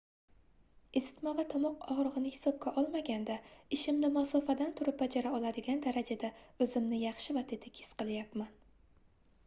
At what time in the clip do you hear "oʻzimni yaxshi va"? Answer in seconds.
6.67-7.45